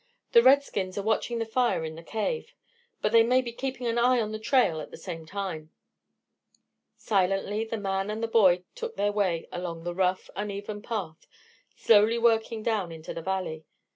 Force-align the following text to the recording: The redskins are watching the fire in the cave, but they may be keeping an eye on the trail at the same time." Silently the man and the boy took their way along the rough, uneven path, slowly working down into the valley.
The 0.31 0.41
redskins 0.41 0.97
are 0.97 1.03
watching 1.03 1.37
the 1.37 1.45
fire 1.45 1.85
in 1.85 1.93
the 1.93 2.01
cave, 2.01 2.55
but 3.03 3.11
they 3.11 3.21
may 3.21 3.39
be 3.39 3.51
keeping 3.51 3.85
an 3.85 3.99
eye 3.99 4.19
on 4.19 4.31
the 4.31 4.39
trail 4.39 4.81
at 4.81 4.89
the 4.89 4.97
same 4.97 5.27
time." 5.27 5.69
Silently 6.97 7.63
the 7.65 7.77
man 7.77 8.09
and 8.09 8.23
the 8.23 8.27
boy 8.27 8.63
took 8.73 8.95
their 8.95 9.11
way 9.11 9.47
along 9.51 9.83
the 9.83 9.93
rough, 9.93 10.27
uneven 10.35 10.81
path, 10.81 11.27
slowly 11.75 12.17
working 12.17 12.63
down 12.63 12.91
into 12.91 13.13
the 13.13 13.21
valley. 13.21 13.63